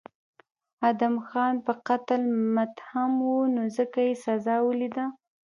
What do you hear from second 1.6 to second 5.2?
په قتل متهم و نو ځکه یې سزا ولیده.